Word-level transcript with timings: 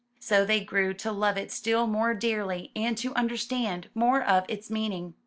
So 0.19 0.45
they 0.45 0.61
grew 0.61 0.95
to 0.95 1.11
love 1.11 1.37
it 1.37 1.51
still 1.51 1.85
more 1.85 2.15
dearly 2.15 2.71
and 2.75 2.97
to 2.97 3.13
understand 3.13 3.91
more 3.93 4.23
of 4.23 4.45
its 4.49 4.67
meaning. 4.71 5.13